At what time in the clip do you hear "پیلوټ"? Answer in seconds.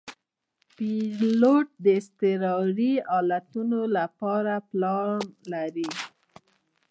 0.75-1.67